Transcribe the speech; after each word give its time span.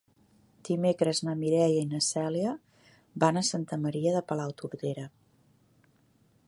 Dimecres 0.69 1.19
na 1.27 1.35
Mireia 1.41 1.83
i 1.83 1.85
na 1.91 1.99
Cèlia 2.05 2.55
van 3.25 3.39
a 3.41 3.45
Santa 3.51 3.81
Maria 3.85 4.17
de 4.19 4.27
Palautordera. 4.33 5.05